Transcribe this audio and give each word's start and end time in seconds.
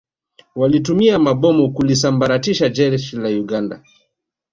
Walitumia 0.55 1.19
mabomu 1.19 1.73
kulisambaratisha 1.73 2.69
Jeshi 2.69 3.15
la 3.15 3.29
Uganda 3.29 3.83